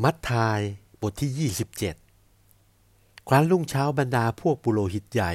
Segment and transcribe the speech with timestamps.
[0.00, 0.60] มัทธาย
[1.02, 1.50] บทที่
[2.46, 5.32] 27 ครั้นรุ่งเช้าบรรดาพวกปุโรหิตใหญ่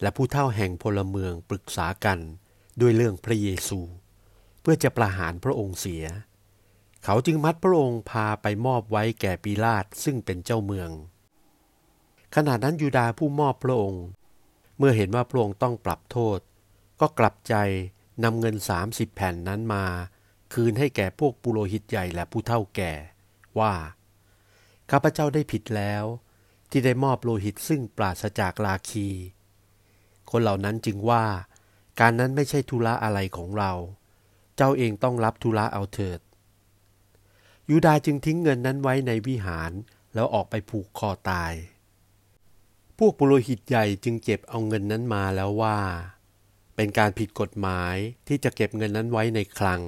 [0.00, 2.18] และผู้เท่าแห่งพลเมืองปรึกษากัน
[2.80, 3.80] ด้วยเรื่องพระเยซู
[4.60, 6.04] เพื่อจะประหารพระองค์เสีย
[7.04, 10.90] เขาจึงมัดพระองค์พาไปมอบไว้แก่ปีลาตซึ่งเป็นเจ้าเมือง
[12.34, 14.04] ขณะนั้นยูดาผู้มอบพระองค์
[14.78, 16.38] เมื่อเห็นว่าพระองค์ต้องปรับโทษ
[17.00, 17.54] ก็กลับใจ
[18.24, 18.56] นำเงิน
[18.86, 19.84] 30แผ่นนั้นมา
[20.52, 22.92] คืนให้แก่พวกปุโรหิตใหญ่และผู้เท่าแก่
[23.60, 23.74] ว่า
[24.90, 26.04] ข้าพเจ้าได้ผิดแล้ว
[26.70, 29.08] ที่ได้มอบโลหิตซึ่งปราศจากลาคี
[30.30, 31.24] คนเหล่านั้นจึงว่า
[32.00, 33.72] การนั้นไม่ใช่ธุระอะไรของเรา
[34.56, 36.20] เจ้าเองต้องรับธุระเอาเถิด
[37.70, 39.72] ยูดาจึงทิ้งเงินนั้นไว้ในวิหาร
[40.14, 41.52] แล้วออกไปผูกคอตาย
[42.98, 45.78] พวกปุโรหิตใหญ่จึงเก็บเอาเงินนั้นมาแล้วว่า
[46.76, 47.94] เป็นการผิดกฎหมาย
[48.28, 49.82] ที่จะเก็บเงินนั้นไว้ในคลัง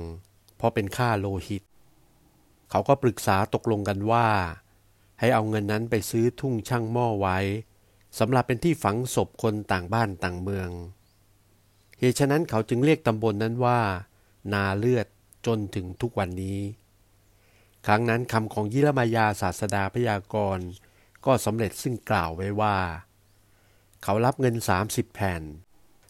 [0.57, 1.63] เพราะเป็นค่าโลหิต
[2.71, 4.29] เขาก็ปรึกษาตกลงกันว่า
[5.21, 7.39] ให้เอาเงินนั้นไปซื้อทุ่งช่างหม้อไว้
[8.19, 10.71] สำหรับเป็นที่ฝังศพคนต่างบ้านต่างเมือง
[11.99, 13.81] เหตุฉะนั้นเขาจึงเรียกตำบลนนั้นว่า
[14.53, 15.07] นาเลือด
[15.47, 16.61] จนถึงทุกวันนี้
[17.87, 20.67] ครั้งนั้นคำของยิรมายาศาสดาพยากรณ์
[21.27, 22.77] ก็สำเร็จซึ่งกล่าวไว้ว่า
[24.03, 25.43] เขารับเงินสามสิบแผ่น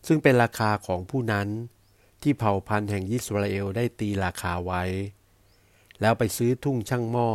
[0.07, 1.49] ซึ่งเป็นราคาของผู้นั้น
[2.23, 4.83] ที่เผ่าพันธุ์แห่งยิสราเอลได้ตีราคาไว้
[6.01, 7.31] แล้วไปซื้อทุ่งช่างหม้อ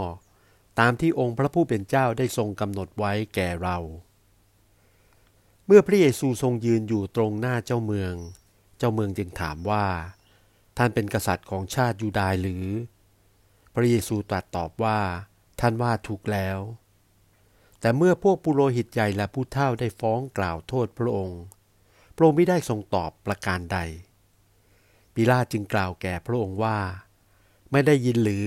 [0.80, 3.78] ตามที่องค์พระผู้เป็นเจ้าได้ทรงกำหนดไว้แก่เรา
[5.66, 8.16] เมื่อพระเยซูทรงยืนอยู่ตรงหน้าเจ้าเมือง
[8.78, 9.86] เจ้าเมืองจึงถามว่า
[10.78, 12.66] ท่านเป็นกษัตริย์ของชาติยูดาห์หรือ
[13.74, 15.00] พระเยซูตรัสตอบว่า
[15.60, 16.60] ท่านว่าถูกแล้ว
[17.80, 21.42] แต่เมื่อพวกปุโรหิตใหญ่และผู้เฒ่าได้ฟ้องกล่าวโทษพระองค์
[22.16, 23.80] พระองค์ไม่ได้ทรงตอบประการใด
[25.14, 26.80] ปิลาจึงกล่าวแก่พระองค์ว่า
[27.72, 28.46] ไม่ได้ยินหรือ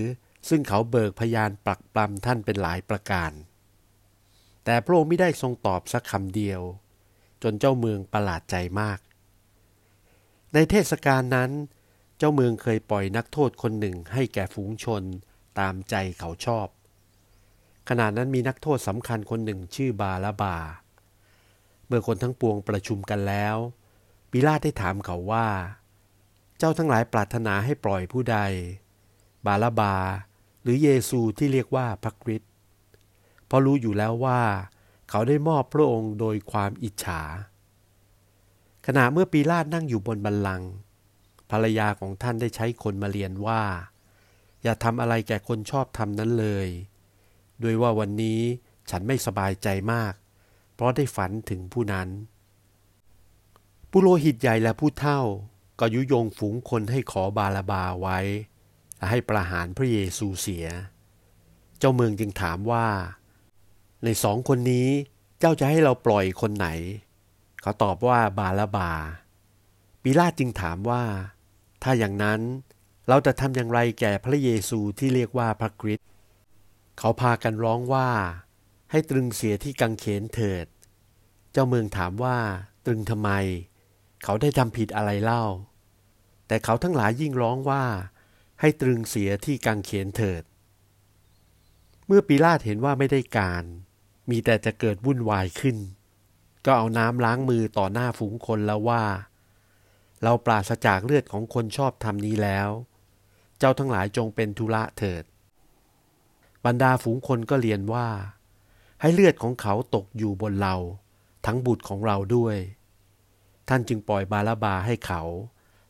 [0.49, 3.33] ซึ่งเขาเบิกพยานปรักปรำท่านเป็นหลายประการ
[4.65, 6.61] แต่พระองค์ไม่ได้ทรงตอบสักคำเดียว
[7.43, 8.99] จนเจ้าเมืองประหลาดใจมาก
[10.55, 11.51] ในเทศกาลนั้น
[12.19, 15.03] เจ้าเมืองเคยปล่อยนักโทษคนหนึ่งให้แก่ฝูงชน
[15.59, 16.67] ตามใจเขาชอบ
[17.89, 20.57] ขณะนั้นมีนักโทษสำคัญคนหนึ่งชื่อบาลาบา
[21.87, 23.57] เมื่อคนทั้งปวงประชุมกันแล้ว
[24.31, 25.49] ปิลาตได้ถามเขาว่า
[26.59, 28.39] เจ้าทั้งหลายปรารถนาให้ปล่อยผู้ใด
[29.47, 29.95] บาลาบา
[30.63, 32.51] หรือเยซูที่เรียกว่าพระคริสต์
[33.47, 34.41] เพราะรู้อยู่แล้วว่า
[35.11, 37.23] เขาได้มอบพระองค์โดยความอิจฉา
[38.87, 40.71] ขณะเมื่อปีลาดนั่งอยู่บนบัลลังก์
[41.51, 43.63] ภรรยาของท่านได้ใช้คนมาเรียนว่า
[44.63, 46.69] อย่าทำอะไรแก่คนชอบทำนั้นเลย
[47.63, 48.41] ด้วยว่าวันนี้
[48.91, 50.15] ฉันไม่สบายใจมาก
[50.75, 52.09] เพราะได้ฝันถึงผู้นั้น
[53.91, 55.21] ผู้โลหิตใหญ่และผู้เท่า
[55.81, 58.19] ก็ยุยงฝูงคนให้ขอบาลาบาไว้
[59.11, 60.67] ให้ประหารพระเยซูเสีย
[61.79, 62.87] เจ้าเมืองจึงถามว่า
[64.05, 64.89] ในสองคนนี้
[65.39, 66.69] เจ้าจะให้เราปล่อยคนไหน
[67.63, 68.93] เขาตอบว่าบาลาบา
[70.03, 71.05] ปิลาตจึงถามว่า
[71.83, 72.41] ถ้าอย่างนั้น
[73.09, 76.09] เราจะทำอย่างไรแก่พระเยซูที่เรียกว่าพระคริสต์
[76.99, 78.09] เขาพากันร้องว่า
[78.91, 80.67] ให้ตรึงเสียที่กังเขนเถิด
[81.53, 82.39] เจ้าเมืองถามว่า
[82.87, 83.31] ตรึงทำไม
[84.25, 85.45] เขาได้ทำผิดอะไรเล่า
[86.47, 87.85] แต่เขาทั้งหลายยิ่งร้องว่า
[88.65, 90.43] ให้ตรึงเสียที่กังเขนเถิด
[92.07, 93.65] เมื่อปีลาตเห็นว่าไม่ได้การ
[94.31, 95.77] มีแต่จะเกิดวุ่นวายขึ้น
[96.65, 99.05] ก็เอาน้ำล้างมือต่อหน้าฝูงคนแล้วว่า
[100.23, 102.69] เราปราศจากเลือดของคนชอบทำนี้แล้ว
[103.59, 105.25] เจ้าทั้งหลายจงเป็นธุระเถิด
[106.65, 108.09] บรรดาฝูงคนก็เรียนว่า
[109.01, 110.77] ให้เลือดของเขาตกอยู่บนเรา
[111.47, 112.57] ทั้งบุตรของเราด้วย
[113.69, 115.23] ท่านจึงปล่อยบาลบาให้เขา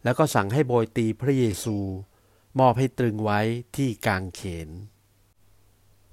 [0.05, 1.79] แล้วก็สั่งให้โบยตีพระเยซู
[2.61, 3.41] มอบให้ตรึงไว้
[3.77, 4.71] ที่กางเขน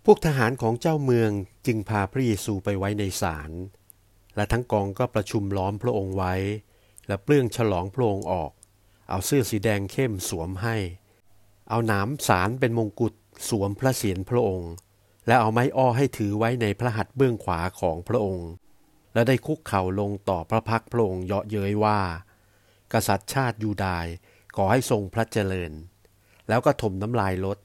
[0.06, 1.32] พวกทหารของเจ้าเมือง
[1.66, 3.52] จึงพาพระเยซูไปไว้ในศาล
[4.36, 6.36] และทั้งกองก็ประชุมล้อมพระองค์ไว้
[7.08, 8.52] และเปลื้องฉลองพระองค์ออก
[9.10, 10.76] เอาเสื้อสีแดงเข้มสวมให้
[11.70, 13.14] เอาหนามสารเป็นมงกุฎ
[13.50, 14.72] สวมพระเศียรพระองค์
[15.28, 18.50] และเอาไม้อ้อให้ถือไว้ในพระหัตถ์เบื้องขวาของพระองค์
[19.14, 22.00] และได้คุกเข่าลงต่อพระพักพระองค์เยาะเย้ยว่า
[22.94, 24.08] กษัตริย์ชาติยูดาย
[24.56, 25.72] ขอให้ทรงพระเจริญ
[26.50, 27.58] แล้วก็ถมน้ำลายลด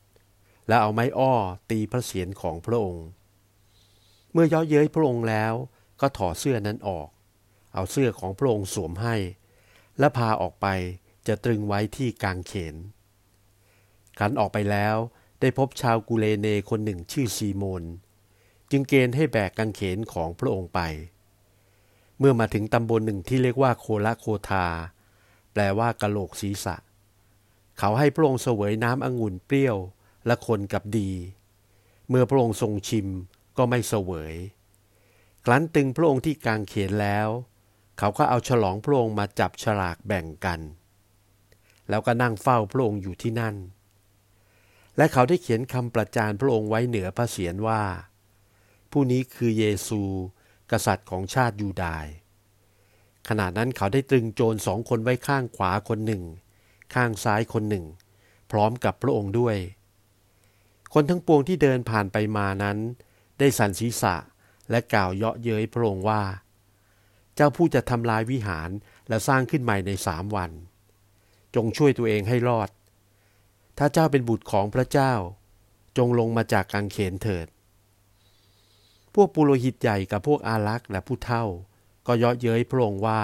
[0.68, 1.32] แล้วเอาไม้อ้อ
[1.70, 3.06] ตีพระเศียรของพระองค์
[4.32, 5.54] เมื่อย่อเย้ยพระองค์แล้ว
[6.00, 7.08] ก็ถอดเสื้อนั้นออก
[7.74, 9.16] เอาเสื้อของพระองค์สวมให้
[9.98, 10.66] และพาออกไป
[11.26, 12.74] จะตรึงไว้ที่กางเขน
[14.18, 14.96] ขันออกไปแล้ว
[15.40, 17.84] ได้พบชาวกูเลเนคนหนึ่งชื่อซีโมน
[18.70, 20.80] จึงเกณฑ์ให้แบกกางเขนของพระองค์ไป
[22.18, 24.66] เมื่อมาถึงตำบลหนึ่งที่เรียกว่าโคละโคทา
[25.52, 26.76] แปลว่ากะโหลกศีรษะ
[27.78, 29.76] เขาให้พระองค์เสวยน้ำองุ่นเปรี้ยว
[30.26, 31.10] และคนกับดี
[32.08, 33.08] เมื่อพระองค์ทรงชิม
[33.56, 34.34] ก็ไม่เสวย
[35.44, 37.28] ครั้นตึงพระองค์ที่กางเขนแล้ว
[37.98, 40.60] เขาก็เอาฉลองพระองค์มาจับฉลากแบ่งกัน
[41.88, 43.56] แล้วก็นั่งเฝ้าพระองค์อยู่ที่นั่น
[44.96, 47.82] และเขาได้เขียนคำประจานพระองค์ไว้เหนือพระเศียรว่า
[48.90, 50.02] ผู้นี้คือเยซู
[50.70, 52.08] กษัตริย์ของชาติยูดาห์
[53.28, 56.22] ขณะนั้นเขาได้ตรึงโจรสองคนไว้ข้างขวาคนหนึ่ง
[56.94, 57.84] ข้างซ้ายคนหนึ่ง
[58.50, 59.56] พร้อมกับพระองค์ด้วย
[60.94, 62.78] คนทั้งปวงที่เดินผ่านไปมานั้น
[63.38, 64.16] ได้สั่นศีษะ
[64.70, 66.22] และกล่าวเยาะเย้ยพระองค์ว่า
[67.34, 68.70] เจ้าผู้จะทำลายวิหาร
[69.08, 70.50] และสร้างขึ้นใหม่ในสามวัน
[71.54, 72.70] จงช่วยตัวเองให้รอด
[73.78, 75.12] ถ้าเจ้าเป็นบุตรของพระเจ้า
[75.98, 77.46] จงลงมาจากกางเขนเถิด
[79.14, 81.44] พวกปุโรหิตใหญ่กับพวกอารักษ์และผู้เท่า
[82.06, 83.22] ก็เยาะเย้ยพระองค์ว่า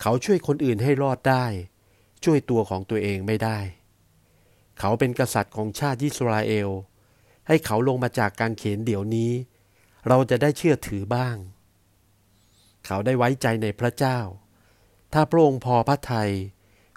[0.00, 1.44] เขาช่วยคนอื่นให้รอดได้
[2.26, 3.58] ช่วยตัวของตัวเองไม่ได้
[4.78, 6.70] เขาเป็นกษัตริย์ของชาติยิสราเอล
[7.46, 9.32] ให้เขาลงมาจากการเขนเดี๋ยวนี้
[10.08, 11.36] เราจะได้เชื่อถือบ้าง
[12.86, 14.18] เขาได้ไว้ใจในพระเจ้า
[15.12, 16.32] ถ้าพระองค์พอพระทัย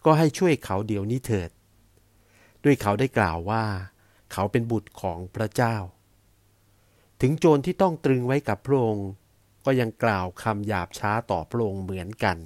[0.05, 1.49] ก็ให้ช่วยเขาเดี๋ยวนี้เถิด
[2.63, 3.65] ด้วยเขาได้กล่าวว่า
[4.33, 5.75] เขาเป็นบุตรของพระเจ้า
[7.21, 9.09] ถึงโจรที่ต้องตรึงไว้กับพระองค์
[9.65, 12.37] ก็ยังกล่าวคำหยาบช้าต่อพระองค์เหมือนกัน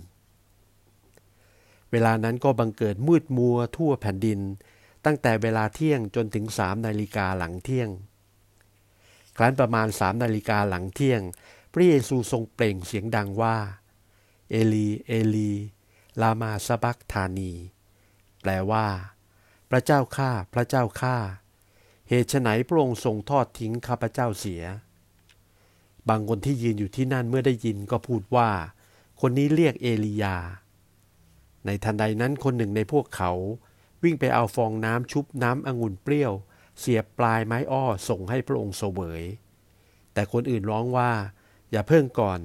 [1.94, 4.40] เวลานั้นก็บังเกิดมืดมัวทั่วแผ่นดิน
[5.06, 7.90] ตั้งแต่เวลาเที่ยงจนถึงสามนาฬิกาหลังเที่ยง
[9.38, 11.22] ครั้นประมาณสามนาฬิกาหลังเที่ยง
[11.74, 13.58] พระเยซูทรงเปล่งเสียงดังว่า
[14.52, 15.52] เอลี เอลี
[16.22, 17.52] ลามาสบักธานี
[18.42, 18.88] แปลว่า
[19.70, 21.18] พระเจ้าข้า พระเจ้าข้า
[22.10, 24.64] เหตุไฉนพระองค์ทรงทอดทิ้งข้าพระเจ้าเสีย
[26.10, 28.50] บางคนที่ยืนอยู่ที่นั่นเมื่อได้ยินก็พูดว่า
[29.22, 30.36] คนนี้เรียกเอลียา
[31.66, 33.32] ในทันใดนั้นคนหนึ่งในพวกเขา
[34.04, 36.34] วิ่งไปเอาฟองน้ำชุบน้ำองุ่นเปรี้ยว
[36.80, 39.24] เสียบปลายไม้อ้อส่งให้พระองค์เสวย
[40.14, 41.12] แต่คนอื่นร้องว่า
[41.72, 42.40] อย่าเพิ่งก่อน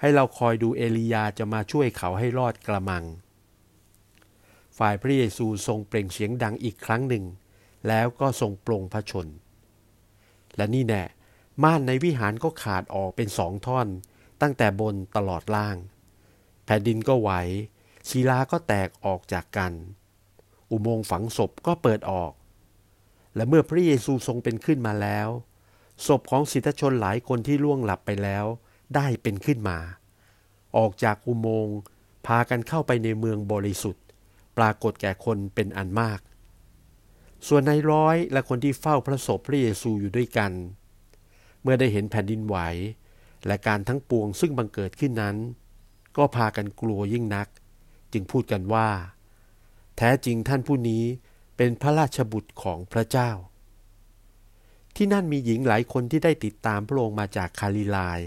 [0.00, 3.04] ให้เราคอยดูเอลียาจะมาช่วยเขาให้รอดกระมัง
[4.78, 7.24] ฝ่ายพระเยซูทรงเปล่งเสียงดังอีกครั้งหนึ่ง
[7.88, 9.26] แล้วก็ทรงปรงพระชน
[10.56, 11.04] และนี่แน่
[11.62, 13.88] ม่านในวิหารก็ขาดออกเป็นสองท่อน
[14.40, 15.76] ตั้งแต่บนตลอดล่าง
[16.64, 17.30] แผ่นดินก็ไหว
[18.08, 19.72] ศิลาก็แตกออกจากกัน
[20.70, 22.32] อุโมงค์ฝังศพก็เปิดออก
[23.34, 25.28] และเมื่อพระเยซูทรงเป็นขึ้นมาแล้ว
[26.06, 28.44] ศพของสิทธชนหลายคนที่ล่วงหลับไปแล้ว
[28.94, 29.78] ได้เป็นขึ้นมา
[30.76, 31.78] ออกจากอุโมงค์
[32.26, 34.04] พากันเข้าไปในเมืองบริสุทธิ์
[34.56, 36.20] ปรากฏแก่คนเป็นอันมาก
[37.48, 40.52] ส่วนในร้อยและคนที่เฝ้าพระศพพระเยซูอยู่ด้วยกัน
[41.62, 42.56] เมื่อได้เห็นแผ่นดินไหว
[43.46, 45.36] และการทั้งปวงซึ่งบังเกิดขึ้นนั้น
[46.16, 47.48] ก็พากันกลัวยิ่งนัก
[48.16, 48.88] จึงพูดกันว่า
[49.96, 51.04] แท้จริงท่านผู้นี้
[51.56, 53.30] เป็นพระราชบุตรของพระเจ้า
[54.96, 58.20] ที่นั่นมีหญิงหลายคนที่ได้ติดตามพระองค์มาจากฆาลิลาย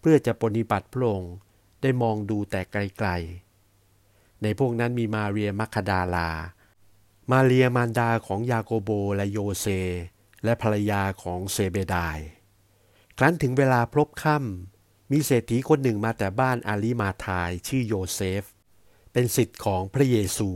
[0.00, 1.34] เพื่อจะปฏิบัติพระองค์
[1.82, 6.30] ได้มองดูแต่ไกลๆ ในพวกนั้นมีมาเรียมัคดาลา
[7.30, 9.66] มาเรียมารดาของยาโกโบและโยเซ
[10.44, 12.18] และภรรยาของเซเบดาย
[13.18, 18.44] ครั้นถึงเวลาพลบค่ำมีเศรษฐีคนหนึ่งมาแต่บ้านอาริมาธายชื่อโยเซฟ
[19.12, 20.50] เป็นสิทธิ์ของพระเยซู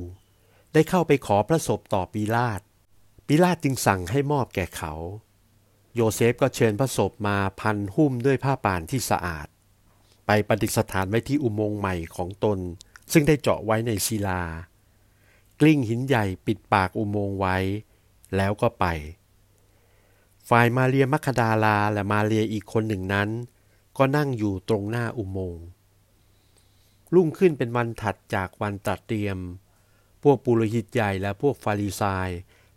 [0.73, 2.61] ได้เข้าไปขอพระศพต่อปีลาต
[3.27, 4.93] ปีลาตจึงสั่งให้มอบแก่เขา
[5.95, 9.47] โยเซฟก็เชิญพระศพมาพันหุ้มด้วยผ้าป่านที่สะอาด
[10.27, 12.59] ไปประดิษฐานไว้ที่อุโมงค์ใหม่ของตน
[13.13, 14.43] ซึ่งได้เจาะไว้ในศิลา
[15.61, 17.57] กลิ้งหินใหญ่ปิดปากอุโมงค์ไว้
[18.37, 18.85] แล้วก็ไป
[20.49, 23.29] ฝ่ายมาเรียมัคดาลาและมาเรียอีกคนหนึ่งนั้น
[23.97, 25.65] ก็นั่งอยู่ตรงหน้าอุโมงค์
[27.15, 29.39] รุ่งขึ้นเป็นวันถัดจากวันตัดเตรียม
[30.23, 32.31] พวกปุโรหิตใหญ่และพวกฟาริสาย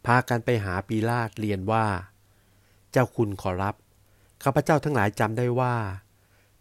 [0.05, 1.86] พากันไปหาปีลาตเรียนว่า
[2.91, 3.75] เจ้าคุณขอรับ
[4.43, 5.75] ข้าพเจ้าทั้งหลายจำได้ว่า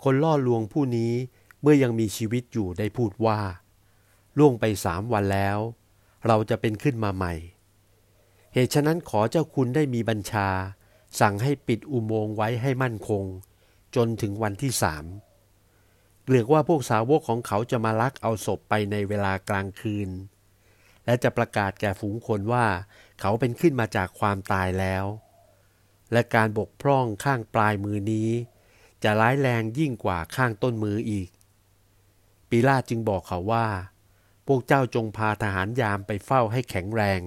[0.02, 1.12] คนล่อลวงผู้นี้
[1.60, 3.38] เมื่อยังมีชีวิตอยู่ได้พูดว่า
[4.38, 5.58] ล่วงไปสามวันแล้ว
[6.26, 7.34] เราจะเป็นขึ้นมาใหม่
[8.52, 10.48] เหตุฉะนั้นขอเจ้าคุณได้มีบัญชา
[11.20, 13.24] สั่งให้ปิดอุโมงค์ไว้ให้มั่นคง
[13.96, 15.04] จนถึงวันที่สาม
[16.30, 20.10] เกลือกว่าพวกสาวกของเขาจะมาลักเอาศพไปในเวลากลางคืน
[21.04, 22.66] และจะประกาศแก่ฝูงคนว่า
[23.20, 25.04] เขาเป็นขึ้นมาจากความตายแล้ว
[26.12, 28.30] และการบกพร่องข้างปลายมือนี้
[29.02, 31.28] จะร้ายแรงยิ่งกว่าข้างต้นมืออีก
[32.48, 33.66] ปีลาจึงบอกเขาว่า
[34.46, 37.20] พวกเจ้าจงพาทหารยามไปเฝ้าให้แข็งแรง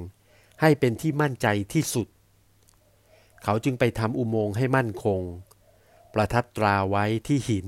[0.62, 2.08] ให้เป็นที่มั่นใจที่สุด
[3.44, 5.22] เขาจึงไปทำอุโมงค์ให้มั่นคง
[6.14, 7.68] ประทับตราไว้ที่หิน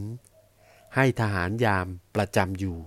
[0.95, 2.77] ให้ทหารยามประจำอยู่